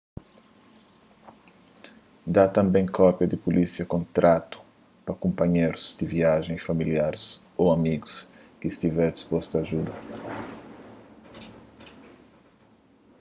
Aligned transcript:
da 2.35 2.43
tanbê 2.55 2.81
kópia 2.99 3.27
di 3.31 3.37
pulísia/kontratu 3.45 4.57
pa 5.05 5.13
kunpanherus 5.21 5.85
di 5.97 6.05
viajen 6.15 6.53
y 6.59 6.65
familiaris 6.67 7.25
ô 7.61 7.63
amigus 7.75 8.15
ki 8.59 8.67
stiver 8.75 9.09
dispostu 9.13 9.53
a 9.59 9.63
djuda 9.67 9.93